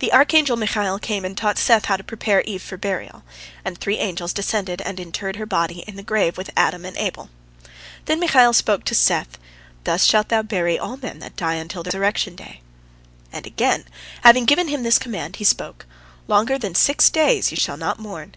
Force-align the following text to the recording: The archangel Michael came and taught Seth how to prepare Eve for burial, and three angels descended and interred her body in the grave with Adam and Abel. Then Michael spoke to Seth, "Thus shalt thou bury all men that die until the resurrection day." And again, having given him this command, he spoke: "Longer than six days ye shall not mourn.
The 0.00 0.12
archangel 0.12 0.56
Michael 0.56 0.98
came 0.98 1.24
and 1.24 1.36
taught 1.36 1.58
Seth 1.58 1.84
how 1.84 1.96
to 1.96 2.02
prepare 2.02 2.40
Eve 2.40 2.60
for 2.60 2.76
burial, 2.76 3.22
and 3.64 3.78
three 3.78 3.98
angels 3.98 4.32
descended 4.32 4.80
and 4.80 4.98
interred 4.98 5.36
her 5.36 5.46
body 5.46 5.84
in 5.86 5.94
the 5.94 6.02
grave 6.02 6.36
with 6.36 6.50
Adam 6.56 6.84
and 6.84 6.96
Abel. 6.96 7.30
Then 8.06 8.18
Michael 8.18 8.52
spoke 8.52 8.82
to 8.86 8.96
Seth, 8.96 9.38
"Thus 9.84 10.02
shalt 10.06 10.28
thou 10.30 10.42
bury 10.42 10.76
all 10.76 10.96
men 10.96 11.20
that 11.20 11.36
die 11.36 11.54
until 11.54 11.84
the 11.84 11.90
resurrection 11.90 12.34
day." 12.34 12.62
And 13.32 13.46
again, 13.46 13.84
having 14.22 14.44
given 14.44 14.66
him 14.66 14.82
this 14.82 14.98
command, 14.98 15.36
he 15.36 15.44
spoke: 15.44 15.86
"Longer 16.26 16.58
than 16.58 16.74
six 16.74 17.08
days 17.08 17.52
ye 17.52 17.56
shall 17.56 17.76
not 17.76 18.00
mourn. 18.00 18.34